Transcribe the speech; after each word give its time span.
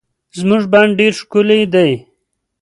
زمونږ 0.39 0.63
بڼ 0.73 0.87
ډير 0.99 1.13
ښکلي 1.21 1.61
دي 1.73 1.89